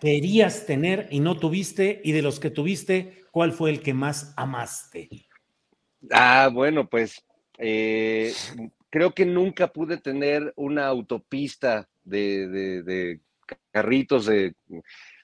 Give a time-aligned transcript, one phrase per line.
[0.00, 2.00] querías tener y no tuviste?
[2.04, 5.08] Y de los que tuviste, ¿cuál fue el que más amaste?
[6.10, 7.24] Ah, bueno, pues
[7.58, 8.32] eh,
[8.90, 13.20] creo que nunca pude tener una autopista de,
[13.72, 14.54] carritos, de,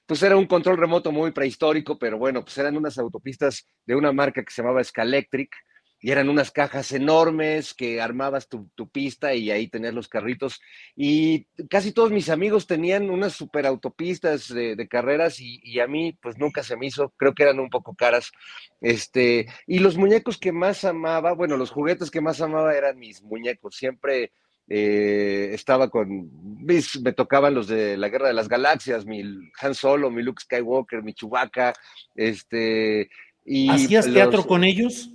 [0.05, 4.11] pues era un control remoto muy prehistórico, pero bueno, pues eran unas autopistas de una
[4.11, 5.55] marca que se llamaba Scalectric
[5.99, 10.61] y eran unas cajas enormes que armabas tu, pista y ahí tenías los carritos.
[10.95, 16.37] Y casi todos mis amigos tenían unas super autopistas de, carreras y, a mí pues
[16.37, 18.31] nunca se me hizo, creo que eran un poco caras.
[18.81, 23.21] Este, y los muñecos que más amaba, bueno, los juguetes que más amaba eran mis
[23.21, 24.31] muñecos, siempre...
[24.67, 26.31] Eh, estaba con,
[26.63, 29.21] me tocaban los de la Guerra de las Galaxias, mi
[29.61, 31.71] Han Solo, mi Luke Skywalker, mi Chewbacca,
[32.15, 33.11] este,
[33.45, 35.14] y ¿Hacías teatro con ellos?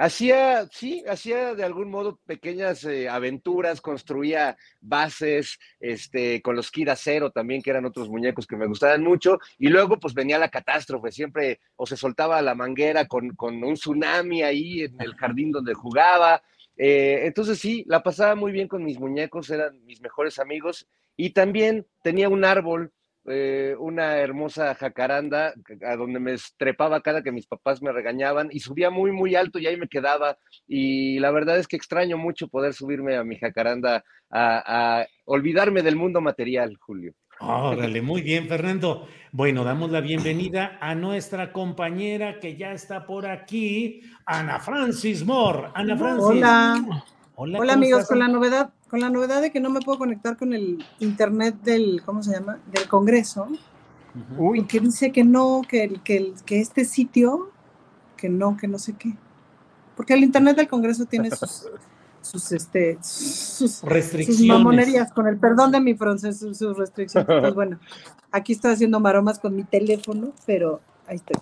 [0.00, 6.94] Hacía, sí, hacía de algún modo pequeñas eh, aventuras, construía bases, este, con los Kira
[6.94, 10.50] Cero también, que eran otros muñecos que me gustaban mucho, y luego pues venía la
[10.50, 15.74] catástrofe, siempre o se soltaba la manguera con, un tsunami ahí en el jardín donde
[15.74, 16.44] jugaba,
[16.76, 20.86] eh, entonces sí, la pasaba muy bien con mis muñecos, eran mis mejores amigos,
[21.16, 22.92] y también tenía un árbol
[23.30, 25.54] eh, una hermosa jacaranda
[25.86, 29.58] a donde me trepaba cada que mis papás me regañaban y subía muy, muy alto
[29.58, 30.38] y ahí me quedaba.
[30.66, 35.96] Y la verdad es que extraño mucho poder subirme a mi jacaranda a, olvidarme del
[35.96, 37.12] mundo material, Julio.
[37.40, 39.06] Órale, muy bien, Fernando.
[39.30, 45.68] Bueno, damos la bienvenida a nuestra compañera que ya está por aquí, Ana Francis Moore.
[45.74, 46.24] Ana Francis.
[46.24, 47.04] Hola.
[47.40, 50.52] Hola, amigos, con la novedad, con la novedad de que no me puedo conectar con
[50.52, 52.58] el internet del, ¿cómo se llama?
[52.72, 53.46] Del Congreso.
[54.36, 54.64] Uy.
[54.64, 57.52] Que dice que no, que, que, que este sitio,
[58.16, 59.14] que no, que no sé qué.
[59.96, 61.68] Porque el internet del Congreso tiene sus,
[62.22, 64.38] sus, este, sus restricciones.
[64.38, 67.28] Sus mamonerías, con el perdón de mi francés, sus, sus restricciones.
[67.40, 67.78] Pues bueno,
[68.32, 71.36] aquí estoy haciendo maromas con mi teléfono, pero ahí estoy.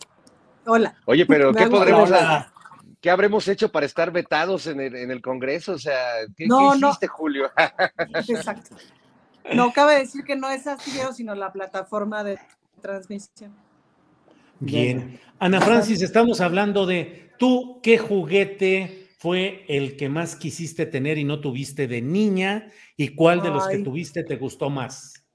[0.67, 0.95] Hola.
[1.07, 2.56] Oye, pero ¿qué podremos hacer?
[3.01, 5.73] ¿Qué habremos hecho para estar vetados en el, Congreso?
[5.73, 5.97] O sea,
[6.37, 7.51] ¿qué, hiciste, Julio?
[8.29, 8.77] Exacto.
[9.53, 12.39] No, cabe decir que no es así, sino la plataforma de
[12.81, 13.55] transmisión.
[14.59, 15.21] Bien.
[15.39, 21.25] Ana Francis, estamos hablando de tú, ¿qué juguete fue el que más quisiste tener y
[21.25, 22.73] no tuviste de niña?
[22.97, 25.26] ¿Y cuál de los que tuviste te gustó más?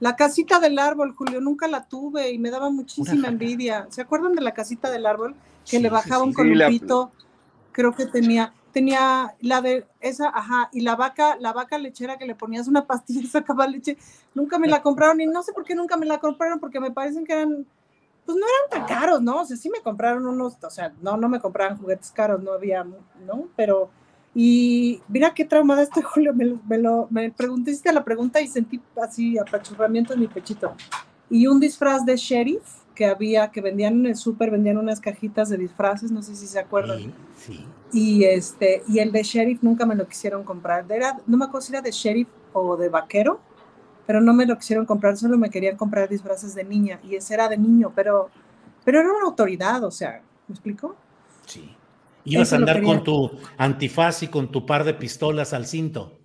[0.00, 3.86] La casita del árbol, Julio, nunca la tuve y me daba muchísima envidia.
[3.90, 5.34] ¿Se acuerdan de la casita del árbol?
[5.68, 7.12] que le bajaba un columpito,
[7.72, 12.26] creo que tenía, tenía la de esa, ajá, y la vaca, la vaca lechera que
[12.26, 13.96] le ponías una pastilla y sacaba leche,
[14.34, 16.90] nunca me la compraron y no sé por qué nunca me la compraron porque me
[16.90, 17.66] parecen que eran,
[18.24, 19.40] pues no eran tan caros, ¿no?
[19.40, 22.52] O sea, sí me compraron unos, o sea, no, no me compraban juguetes caros, no
[22.52, 23.48] había, ¿no?
[23.56, 23.90] Pero,
[24.34, 28.80] y mira qué traumada estoy, Julio, me, me lo, me preguntaste la pregunta y sentí
[29.00, 30.74] así apachurramiento en mi pechito.
[31.30, 32.62] Y un disfraz de sheriff,
[32.94, 36.46] que había, que vendían en el súper, vendían unas cajitas de disfraces, no sé si
[36.48, 37.14] se acuerdan.
[37.36, 40.84] Sí, Y, este, y el de sheriff nunca me lo quisieron comprar.
[40.90, 43.40] Era, no me acuerdo si era de sheriff o de vaquero,
[44.04, 47.34] pero no me lo quisieron comprar, solo me querían comprar disfraces de niña, y ese
[47.34, 48.30] era de niño, pero,
[48.84, 50.96] pero era una autoridad, o sea, ¿me explico?
[51.46, 51.76] Sí.
[52.24, 56.18] Ibas a andar con tu antifaz y con tu par de pistolas al cinto.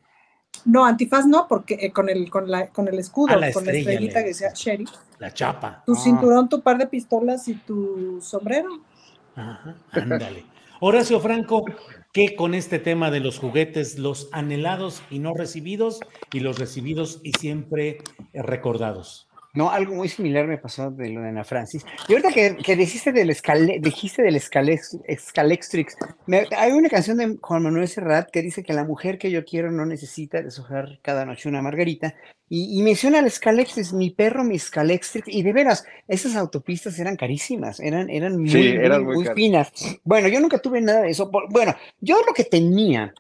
[0.66, 3.72] No, antifaz no, porque eh, con, el, con, la, con el escudo, ah, con la
[3.72, 4.92] estrellita que decía sheriff.
[5.20, 5.84] La chapa.
[5.86, 6.00] Tu ah.
[6.00, 8.70] cinturón, tu par de pistolas y tu sombrero.
[9.36, 10.46] Ajá, ándale.
[10.80, 11.64] Horacio Franco,
[12.12, 16.00] ¿qué con este tema de los juguetes, los anhelados y no recibidos,
[16.32, 18.00] y los recibidos y siempre
[18.34, 19.30] recordados?
[19.56, 21.86] No, algo muy similar me pasó de lo de Ana Francis.
[22.08, 25.98] Y ahorita que, que dijiste del, escale, dijiste del Scalextrix,
[26.58, 29.72] hay una canción de Juan Manuel Serrat que dice que la mujer que yo quiero
[29.72, 32.16] no necesita deshojar cada noche una margarita.
[32.50, 35.28] Y, menciona el Scalextrix, mi perro, mi Scalextrix.
[35.28, 39.72] Y de veras, esas autopistas eran carísimas, eran, eran muy, eran muy, finas.
[40.04, 41.32] Bueno, yo nunca tuve nada de eso.
[41.50, 43.14] Bueno, yo lo que tenía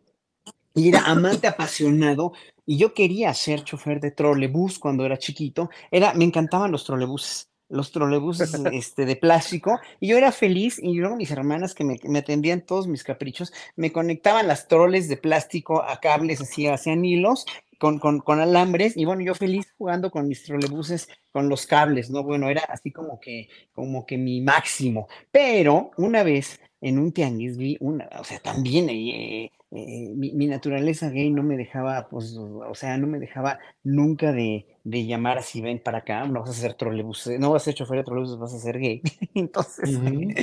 [0.75, 2.33] y era amante apasionado
[2.65, 5.69] y yo quería ser chofer de trolebús cuando era chiquito.
[5.91, 9.79] Era, me encantaban los trolebuses, los trolebuses este, de plástico.
[9.99, 13.51] Y yo era feliz y luego mis hermanas que me, me, atendían todos mis caprichos,
[13.75, 17.45] me conectaban las troles de plástico a cables así, hacían hilos
[17.83, 22.09] con, con, con, alambres y bueno, yo feliz jugando con mis trolebuses, con los cables,
[22.09, 22.23] ¿no?
[22.23, 25.09] Bueno, era así como que, como que mi máximo.
[25.31, 31.09] Pero una vez en un tianguis vi una, o sea, también eh, eh, mi, naturaleza
[31.09, 35.61] gay no me dejaba, pues, o sea, no me dejaba nunca de, de llamar así,
[35.61, 38.37] ven para acá, no vas a ser trolebús, no vas a ser chofer de trolebús,
[38.37, 39.01] vas a ser gay.
[39.33, 40.35] Entonces, en,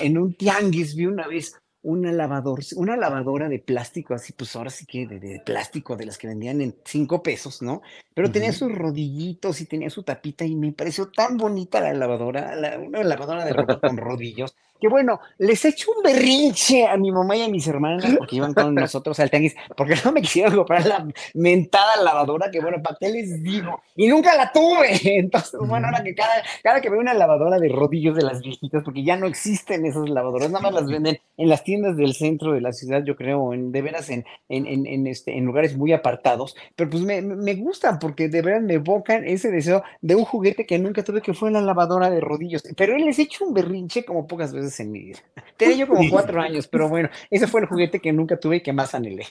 [0.00, 4.70] en, un tianguis vi una vez una lavadora, una lavadora de plástico, así pues ahora
[4.70, 7.82] sí que de, plástico, de las que vendían en cinco pesos, ¿no?
[8.14, 12.78] Pero tenía sus rodillitos y tenía su tapita y me pareció tan bonita la lavadora,
[12.84, 17.36] una lavadora de ropa con rodillos que bueno, les echo un berrinche a mi mamá
[17.36, 20.86] y a mis hermanas porque iban con nosotros al tenis, porque no me quisieron comprar
[20.86, 23.82] la mentada lavadora, que bueno, ¿para qué les digo?
[23.96, 24.98] Y nunca la tuve.
[25.18, 28.84] Entonces, bueno, ahora que cada, cada que veo una lavadora de rodillos de las viejitas,
[28.84, 32.54] porque ya no existen esas lavadoras, nada más las venden en las tiendas del centro
[32.54, 35.92] de la ciudad, yo creo, en, de veras en, en, en, este, en lugares muy
[35.92, 40.24] apartados, pero pues me, me gustan porque de veras me evocan ese deseo de un
[40.24, 42.62] juguete que nunca tuve, que fue la lavadora de rodillos.
[42.74, 45.18] Pero él les hecho un berrinche como pocas veces en mi vida.
[45.58, 48.62] Tenía yo como cuatro años, pero bueno, ese fue el juguete que nunca tuve y
[48.62, 49.26] que más anhelé.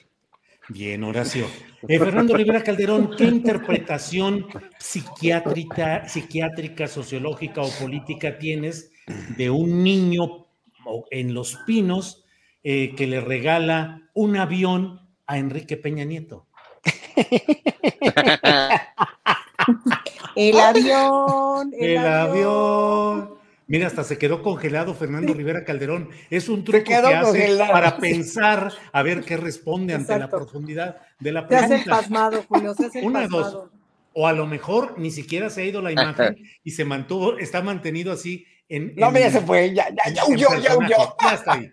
[0.69, 1.47] Bien, Horacio.
[1.87, 4.45] Eh, Fernando Rivera Calderón, ¿qué interpretación
[4.77, 8.91] psiquiátrica, psiquiátrica, sociológica o política tienes
[9.37, 10.45] de un niño
[11.09, 12.25] en Los Pinos
[12.69, 16.47] eh, que le regala un avión a Enrique Peña Nieto?
[20.35, 21.71] el avión.
[21.79, 23.35] El, avión.
[23.67, 26.09] Mira, hasta se quedó congelado Fernando Rivera Calderón.
[26.29, 31.31] Es un truco que hace para pensar a ver qué responde ante la profundidad de
[31.31, 31.69] la pregunta.
[31.69, 33.69] Se hace pasmado, Julio, se hace Una dos.
[34.11, 36.35] O a lo mejor ni siquiera se ha ido la imagen
[36.65, 38.93] y se mantuvo, está mantenido así en.
[38.97, 41.15] No, ya se fue, ya, ya, ya huyó, ya huyó.
[41.21, 41.71] Ya está ahí.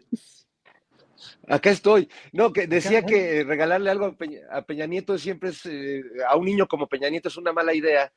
[1.48, 2.08] Acá estoy.
[2.32, 4.16] No, que decía que regalarle algo
[4.50, 7.74] a Peña, Nieto siempre es, eh, a un niño como Peña Nieto es una mala
[7.74, 8.12] idea,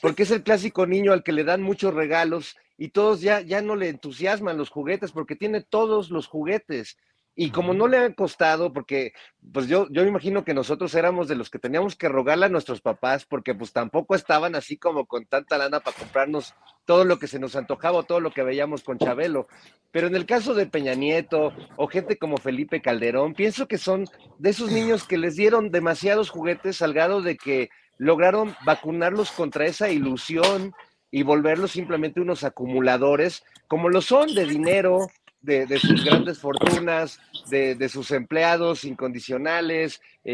[0.00, 3.60] porque es el clásico niño al que le dan muchos regalos y todos ya, ya
[3.60, 6.96] no le entusiasman los juguetes porque tiene todos los juguetes.
[7.42, 9.14] Y como no le ha costado, porque
[9.50, 12.50] pues yo, yo me imagino que nosotros éramos de los que teníamos que rogarle a
[12.50, 16.54] nuestros papás, porque pues tampoco estaban así como con tanta lana para comprarnos
[16.84, 19.48] todo lo que se nos antojaba, todo lo que veíamos con Chabelo.
[19.90, 24.04] Pero en el caso de Peña Nieto o gente como Felipe Calderón, pienso que son
[24.38, 29.64] de esos niños que les dieron demasiados juguetes al grado de que lograron vacunarlos contra
[29.64, 30.74] esa ilusión
[31.10, 35.08] y volverlos simplemente unos acumuladores, como lo son de dinero,
[35.42, 37.20] de, sus grandes fortunas,
[37.50, 40.32] de, sus empleados incondicionales, eh,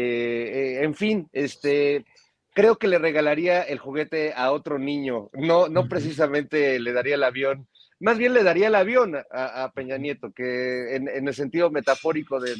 [0.79, 2.05] eh, en fin, este,
[2.53, 7.23] creo que le regalaría el juguete a otro niño, no, no precisamente le daría el
[7.23, 7.67] avión,
[7.99, 12.55] más bien le daría el avión a, Peña Nieto, que en, el sentido metafórico de,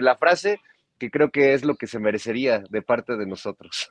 [0.00, 0.60] la frase,
[0.98, 3.90] que creo que es lo que se merecería de parte de nosotros.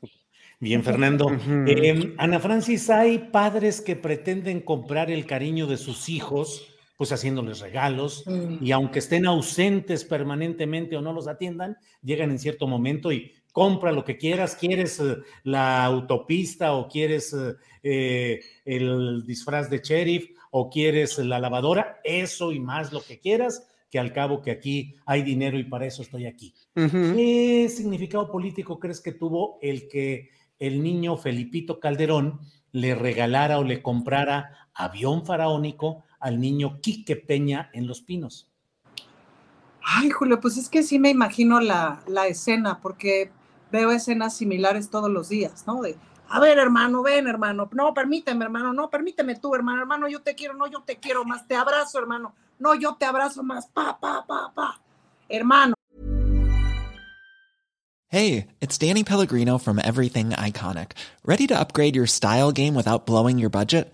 [0.59, 1.29] Bien, Fernando.
[1.67, 7.59] Em, Ana Francis, hay padres que pretenden comprar el cariño de sus hijos pues haciéndoles
[7.59, 8.57] regalos mm.
[8.59, 13.91] y aunque estén ausentes permanentemente o no los atiendan, llegan en cierto momento y compra
[13.91, 17.35] lo que quieras, quieres eh, la autopista o quieres
[17.83, 23.67] eh, el disfraz de sheriff o quieres la lavadora, eso y más lo que quieras,
[23.91, 26.53] que al cabo que aquí hay dinero y para eso estoy aquí.
[26.73, 32.39] ¿Qué significado político crees que tuvo el que el niño Felipito Calderón
[32.71, 38.49] le regalara o le comprara avión faraónico al niño Quique Peña en Los Pinos.
[39.83, 43.31] Ay, Julio, pues es que sí me imagino la, escena, porque
[43.71, 45.81] veo escenas similares todos los días, ¿no?
[45.81, 45.97] De,
[46.29, 50.35] a ver, hermano, ven, hermano, no, permíteme, hermano, no, permíteme tú, hermano, hermano, yo te
[50.35, 53.97] quiero, no, yo te quiero más, te abrazo, hermano, no, yo te abrazo más, pa,
[53.97, 54.81] pa, pa, pa,
[55.29, 55.73] hermano.
[58.09, 60.91] Hey, it's Danny Pellegrino from Everything Iconic.
[61.25, 63.93] ¿Ready to upgrade your style game without blowing your budget?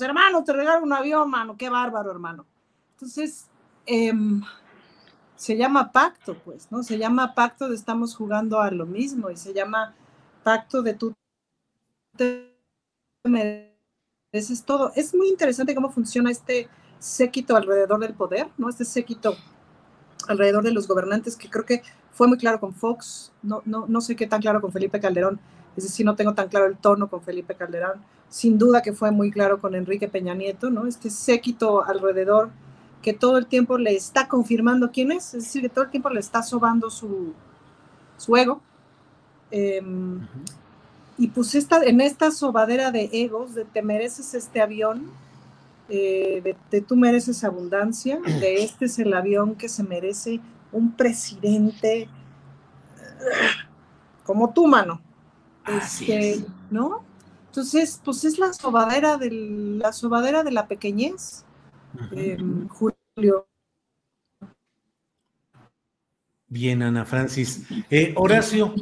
[0.00, 2.46] Hermano, te regalo un avión, mano, qué bárbaro, hermano.
[2.92, 3.46] Entonces,
[3.86, 4.12] eh,
[5.36, 6.82] se llama pacto, pues, ¿no?
[6.82, 9.94] Se llama pacto de estamos jugando a lo mismo y se llama
[10.42, 11.14] pacto de tú
[12.16, 12.54] te
[13.24, 14.92] mereces todo.
[14.96, 16.68] Es muy interesante cómo funciona este
[16.98, 18.68] séquito alrededor del poder, ¿no?
[18.68, 19.36] Este séquito
[20.26, 24.00] alrededor de los gobernantes, que creo que fue muy claro con Fox, no, no, no
[24.00, 25.38] sé qué tan claro con Felipe Calderón,
[25.78, 29.10] es decir, no tengo tan claro el tono con Felipe Calderón, sin duda que fue
[29.10, 30.86] muy claro con Enrique Peña Nieto, ¿no?
[30.86, 32.50] Este séquito alrededor
[33.00, 36.10] que todo el tiempo le está confirmando quién es, es decir, que todo el tiempo
[36.10, 37.32] le está sobando su,
[38.16, 38.60] su ego.
[39.52, 39.80] Eh,
[41.16, 45.10] y pues esta, en esta sobadera de egos, de te mereces este avión,
[45.88, 50.40] eh, de, de, tú mereces abundancia, de este es el avión que se merece
[50.72, 52.08] un presidente
[54.24, 55.00] como tú, mano.
[55.76, 57.04] Este, ¿No?
[57.46, 61.44] Entonces, pues es la sobadera, del, la sobadera de la pequeñez,
[62.12, 62.36] eh,
[62.68, 63.48] Julio.
[66.46, 67.66] Bien, Ana Francis.
[67.90, 68.74] Eh, Horacio,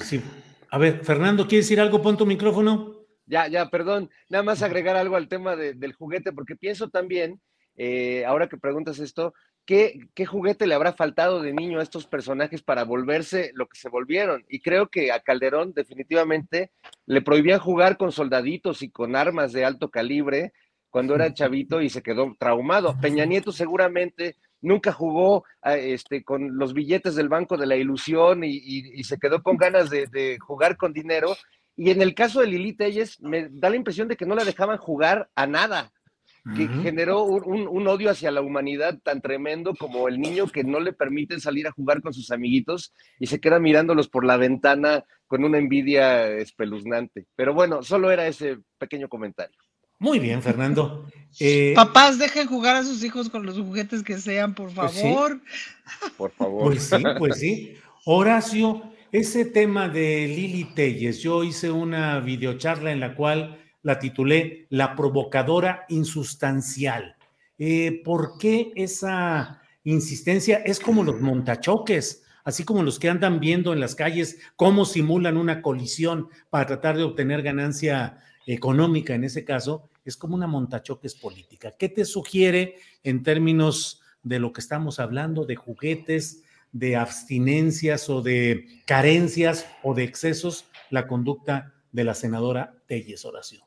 [0.00, 0.22] sí.
[0.70, 2.00] A ver, Fernando, ¿quieres decir algo?
[2.00, 2.94] Pon tu micrófono.
[3.26, 4.10] Ya, ya, perdón.
[4.28, 7.40] Nada más agregar algo al tema de, del juguete, porque pienso también,
[7.76, 12.06] eh, ahora que preguntas esto, ¿qué, ¿qué juguete le habrá faltado de niño a estos
[12.06, 14.44] personajes para volverse lo que se volvieron?
[14.48, 16.72] Y creo que a Calderón definitivamente
[17.06, 20.52] le prohibían jugar con soldaditos y con armas de alto calibre
[20.90, 22.96] cuando era chavito y se quedó traumado.
[23.00, 29.02] Peña Nieto seguramente nunca jugó este, con los billetes del Banco de la Ilusión y
[29.04, 31.34] se quedó con ganas de, de, jugar con dinero.
[31.76, 34.44] Y en el caso de Lili Telles, me da la impresión de que no la
[34.44, 35.92] dejaban jugar a nada,
[36.44, 36.82] que uh -huh.
[36.82, 40.80] generó un, un, un, odio hacia la humanidad tan tremendo como el niño que no
[40.80, 45.04] le permiten salir a jugar con sus amiguitos y se queda mirándolos por la ventana
[45.28, 47.26] con una envidia espeluznante.
[47.36, 49.56] Pero bueno, solo era ese pequeño comentario.
[49.98, 51.06] Muy bien, Fernando.
[51.40, 55.40] Eh, Papás, dejen jugar a sus hijos con los juguetes que sean, por favor.
[55.40, 56.10] Pues sí.
[56.18, 56.64] Por favor.
[56.66, 57.74] Pues sí, pues sí.
[58.04, 58.82] Horacio,
[59.12, 64.94] ese tema de Lili Telles, yo hice una videocharla en la cual la titulé La
[64.94, 67.16] provocadora insustancial.
[67.58, 70.58] Eh, ¿Por qué esa insistencia?
[70.58, 75.36] Es como los montachoques, así como los que andan viendo en las calles cómo simulan
[75.36, 81.14] una colisión para tratar de obtener ganancia económica en ese caso es como una montachoques
[81.14, 81.72] política.
[81.78, 88.22] ¿Qué te sugiere en términos de lo que estamos hablando, de juguetes, de abstinencias o
[88.22, 93.62] de carencias o de excesos, la conducta de la senadora Telles Oración?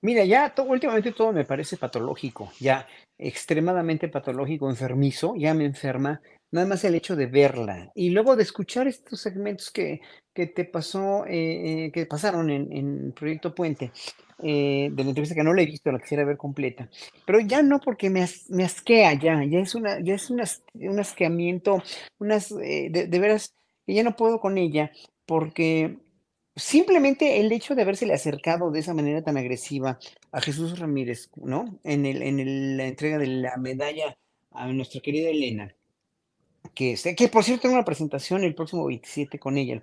[0.00, 2.86] Mira, ya últimamente todo me parece patológico, ya
[3.18, 7.90] extremadamente patológico, enfermizo, ya me enferma nada más el hecho de verla.
[7.94, 10.00] Y luego de escuchar estos segmentos que,
[10.32, 13.90] que te pasó, eh, eh, que pasaron en, Proyecto Puente,
[14.40, 16.88] eh, de la entrevista que no la he visto, la quisiera ver completa,
[17.26, 21.00] pero ya no porque me, as, me asquea ya, ya es, una, ya es un
[21.00, 21.82] asqueamiento,
[22.20, 23.52] unas, de, veras,
[23.84, 24.92] ya no puedo con ella,
[25.26, 25.98] porque
[26.58, 29.98] simplemente el hecho de habérsele acercado de esa manera tan agresiva
[30.32, 31.78] a Jesús Ramírez, ¿no?
[31.84, 34.16] En, el, en la entrega de la medalla
[34.50, 35.74] a nuestra querida Elena,
[36.74, 39.82] que, que por cierto tengo una presentación el próximo 27 con ella, el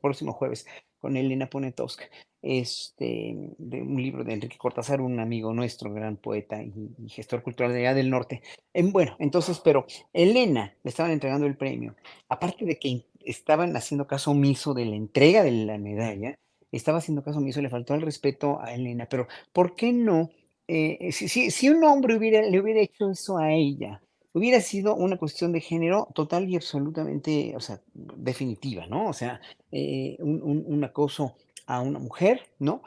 [0.00, 0.66] próximo jueves,
[1.00, 2.04] con Elena Poniatowska,
[2.42, 6.72] este, de un libro de Enrique Cortázar, un amigo nuestro, gran poeta y,
[7.04, 8.42] y gestor cultural de allá del norte.
[8.72, 11.96] En, bueno, entonces, pero Elena le estaban entregando el premio,
[12.28, 16.38] aparte de que estaban haciendo caso omiso de la entrega de la medalla,
[16.70, 20.30] estaba haciendo caso omiso, le faltó el respeto a Elena, pero ¿por qué no?
[20.68, 24.00] Eh, si, si, si, un hombre hubiera, le hubiera hecho eso a ella,
[24.32, 29.08] hubiera sido una cuestión de género total y absolutamente, o sea, definitiva, ¿no?
[29.08, 31.34] O sea, eh, un, un, un, acoso
[31.66, 32.82] a una mujer, ¿no?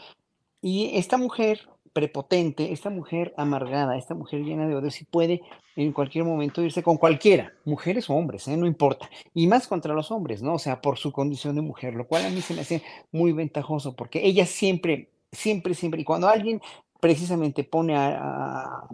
[0.61, 5.39] Y esta mujer prepotente, esta mujer amargada, esta mujer llena de odio, si puede
[5.77, 8.57] en cualquier momento irse con cualquiera, mujeres o hombres, ¿eh?
[8.57, 10.55] no importa, y más contra los hombres, ¿no?
[10.55, 12.83] O sea, por su condición de mujer, lo cual a mí se me hace
[13.13, 16.59] muy ventajoso, porque ella siempre, siempre, siempre, y cuando alguien
[16.99, 18.89] precisamente pone a,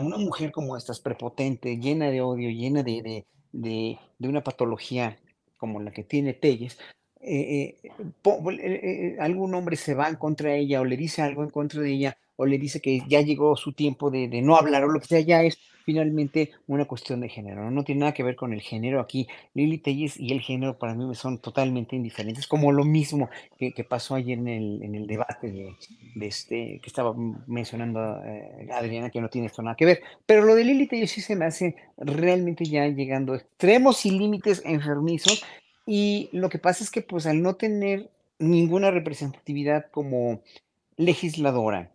[0.00, 5.18] una mujer como esta, prepotente, llena de odio, llena de, de una patología
[5.56, 6.78] como la que tiene Telles,
[7.22, 7.90] eh, eh,
[8.32, 11.82] eh, algún hombre se va en contra de ella o le dice algo en contra
[11.82, 15.00] de ella o le dice que ya llegó su tiempo de, no hablar o lo
[15.00, 17.70] que sea, ya es finalmente una cuestión de género.
[17.70, 19.28] No, tiene nada que ver con el género aquí.
[19.52, 24.14] Lili Telles y el género para mí son totalmente indiferentes, como lo mismo que, pasó
[24.14, 27.14] ayer en el, debate de, este que estaba
[27.46, 28.00] mencionando
[28.72, 30.02] Adriana, que no tiene esto nada que ver.
[30.24, 34.12] Pero lo de Lili Telles sí se me hace realmente ya llegando a extremos y
[34.12, 35.44] límites enfermizos
[35.92, 40.40] y lo que pasa es que pues al no tener ninguna representatividad como
[40.96, 41.90] legisladora,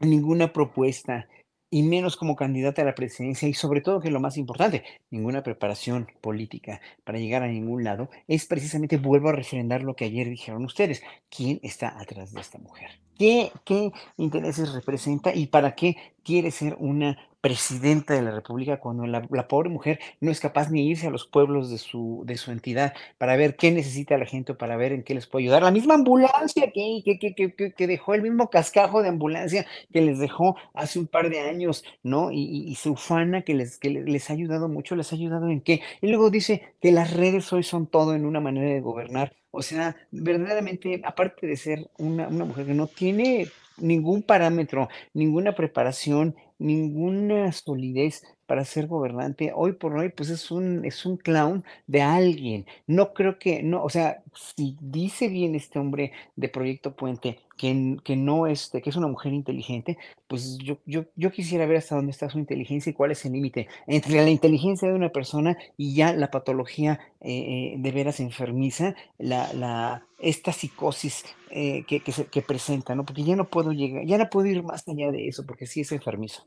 [0.00, 1.26] ninguna propuesta,
[1.70, 5.42] y menos como candidata a la presidencia, y sobre todo que lo más importante, ninguna
[5.42, 10.28] preparación política para llegar a ningún lado, es precisamente, vuelvo a refrendar lo que ayer
[10.28, 11.02] dijeron ustedes,
[11.34, 12.90] ¿quién está atrás de esta mujer?
[13.18, 17.16] ¿Qué, qué intereses representa y para qué quiere ser una
[17.46, 21.28] presidenta de la República cuando la, pobre mujer no es capaz ni irse a los
[21.28, 25.04] pueblos de su, de su entidad para ver qué necesita la gente, para ver en
[25.04, 25.62] qué les puede ayudar.
[25.62, 30.56] La misma ambulancia que, que, que, dejó, el mismo cascajo de ambulancia que les dejó
[30.74, 32.32] hace un par de años, ¿no?
[32.32, 35.82] Y, su ufana que, les, que les ha ayudado mucho, les ha ayudado en qué.
[36.02, 39.36] Y luego dice que las redes hoy son todo en una manera de gobernar.
[39.52, 43.46] O sea, verdaderamente, aparte de ser una, una mujer que no tiene
[43.78, 50.84] ningún parámetro, ninguna preparación, ninguna solidez para ser gobernante, hoy por hoy, pues es un,
[50.84, 52.66] es un clown de alguien.
[52.86, 57.96] No creo que, no, o sea, si dice bien este hombre de Proyecto Puente que,
[58.04, 59.98] que no este, que es una mujer inteligente,
[60.28, 63.32] pues yo, yo, yo quisiera ver hasta dónde está su inteligencia y cuál es el
[63.32, 68.20] límite entre la inteligencia de una persona y ya la patología eh, eh, de veras
[68.20, 73.04] enfermiza, la, la, esta psicosis eh, que, que, se, que presenta, ¿no?
[73.04, 75.80] Porque ya no puedo llegar, ya no puedo ir más allá de eso, porque sí
[75.80, 76.45] es enfermizo.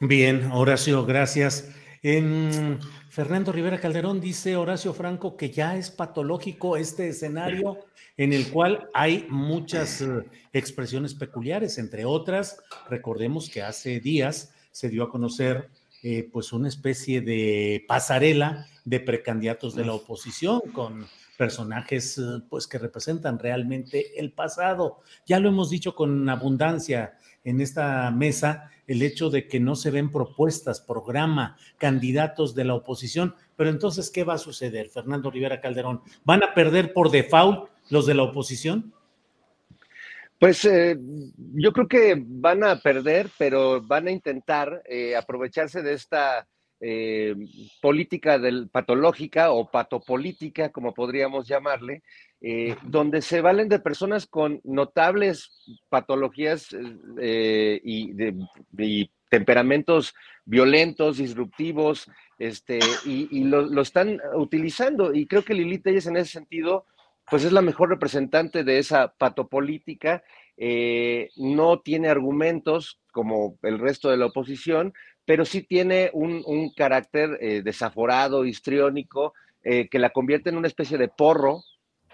[0.00, 1.70] Bien, Horacio, gracias.
[2.04, 2.78] En
[3.10, 7.78] Fernando Rivera Calderón dice Horacio Franco que ya es patológico este escenario
[8.16, 14.88] en el cual hay muchas eh, expresiones peculiares, entre otras, recordemos que hace días se
[14.88, 15.68] dio a conocer
[16.04, 22.68] eh, pues una especie de pasarela de precandidatos de la oposición con personajes eh, pues
[22.68, 25.00] que representan realmente el pasado.
[25.26, 29.90] Ya lo hemos dicho con abundancia en esta mesa el hecho de que no se
[29.90, 33.34] ven propuestas, programa, candidatos de la oposición.
[33.54, 36.00] Pero entonces, ¿qué va a suceder, Fernando Rivera Calderón?
[36.24, 38.92] ¿Van a perder por default los de la oposición?
[40.38, 40.96] Pues eh,
[41.54, 46.46] yo creo que van a perder, pero van a intentar eh, aprovecharse de esta
[46.80, 47.34] eh,
[47.82, 52.02] política del, patológica o patopolítica, como podríamos llamarle,
[52.40, 55.50] eh, donde se valen de personas con notables
[55.88, 56.68] patologías
[57.20, 60.14] eh, y, de, temperamentos
[60.44, 65.12] violentos, disruptivos, este, y, lo, están utilizando.
[65.12, 66.86] Y creo que Lili Telles en ese sentido,
[67.28, 70.22] pues es la mejor representante de esa patopolítica.
[71.36, 74.94] no tiene argumentos como el resto de la oposición,
[75.28, 80.96] pero sí tiene un, carácter eh, desaforado, histriónico, eh, que la convierte en una especie
[80.96, 81.64] de porro,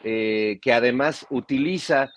[0.02, 2.10] eh, que además utiliza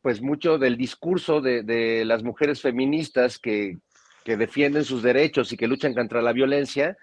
[0.00, 3.78] pues mucho del discurso de, las mujeres feministas que,
[4.22, 6.96] que, defienden sus derechos y que luchan contra la violencia,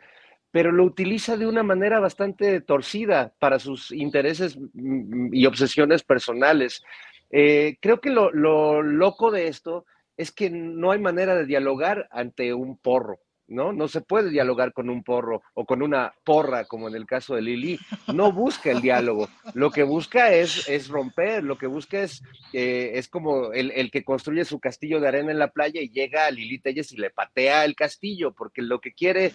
[0.50, 6.82] pero lo utiliza de una manera bastante torcida para sus intereses mm, y obsesiones personales.
[7.30, 9.86] creo que lo, lo loco de esto
[10.18, 13.74] es que no hay manera de dialogar ante un porro, ¿no?
[13.74, 17.36] No se puede dialogar con un porro o con una porra, como en el caso
[17.36, 17.80] de Lili.
[18.14, 19.30] No busca el diálogo.
[19.54, 24.04] Lo que busca es, es romper, lo que busca es, eh, es como el, que
[24.04, 27.10] construye su castillo de arena en la playa y llega a Lili Telles y le
[27.10, 29.32] patea el castillo, porque lo que quiere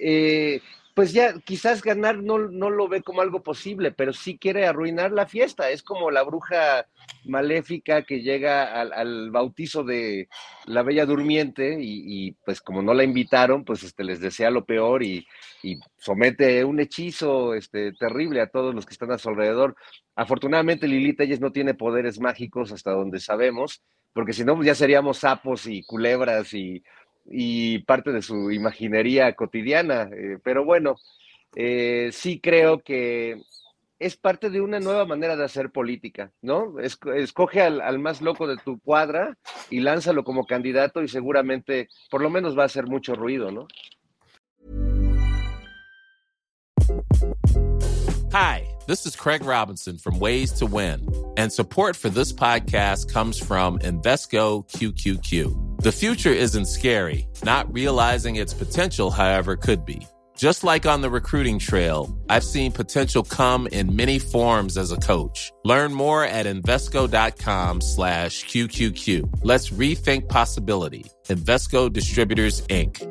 [0.00, 0.60] eh,
[0.94, 5.12] pues ya quizás ganar no, no lo ve como algo posible, pero sí quiere arruinar
[5.12, 5.70] la fiesta.
[5.70, 6.86] Es como la bruja
[7.24, 10.28] maléfica que llega al, bautizo de
[10.66, 15.02] la Bella Durmiente y, pues como no la invitaron, pues este, les desea lo peor
[15.02, 15.26] y,
[15.98, 19.76] somete un hechizo este, terrible a todos los que están a su alrededor.
[20.16, 23.82] Afortunadamente Lilita ella no tiene poderes mágicos hasta donde sabemos,
[24.14, 26.82] porque si no, pues ya seríamos sapos y culebras y
[27.30, 30.10] y parte de su imaginería cotidiana.
[30.12, 30.96] Eh, pero bueno,
[31.54, 33.40] eh, sí creo que
[34.00, 36.78] es parte de una nueva manera de hacer política, ¿no?
[36.80, 39.36] escoge al, más loco de tu cuadra
[39.68, 43.68] y lánzalo como candidato y seguramente por lo menos va a hacer mucho ruido, ¿no?
[48.32, 53.38] Hi, this is Craig Robinson from Ways to Win, and support for this podcast comes
[53.38, 55.82] from Invesco QQQ.
[55.82, 60.06] The future isn't scary, not realizing its potential, however, could be.
[60.40, 64.96] Just like on the recruiting trail, I've seen potential come in many forms as a
[64.96, 65.52] coach.
[65.66, 69.40] Learn more at Invesco.com slash QQQ.
[69.44, 71.04] Let's rethink possibility.
[71.28, 73.06] Investco Distributors, Inc.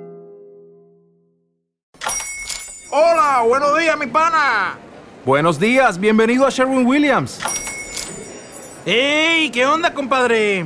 [2.92, 4.80] Hola, buenos días, mi pana.
[5.24, 7.40] Buenos días, bienvenido a Sherwin Williams.
[8.88, 9.52] ¡Ey!
[9.52, 10.66] ¿Qué onda, compadre?